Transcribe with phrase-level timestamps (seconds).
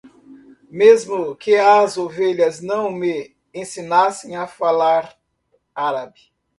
[0.71, 5.15] Mesmo que as ovelhas não me ensinassem a falar
[5.75, 6.31] árabe.